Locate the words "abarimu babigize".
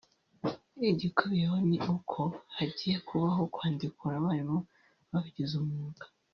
4.17-5.53